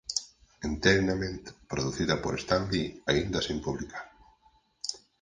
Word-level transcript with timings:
Entertainment 0.69 1.51
producida 1.73 2.15
por 2.23 2.33
Stan 2.43 2.63
Lee 2.71 2.89
aínda 3.11 3.39
sen 3.47 3.57
publicar. 3.65 4.05